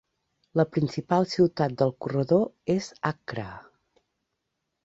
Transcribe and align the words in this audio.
La 0.59 0.63
principal 0.77 1.27
ciutat 1.33 1.77
del 1.83 1.93
corredor 2.05 2.49
és 2.79 2.91
Accra. 3.11 3.47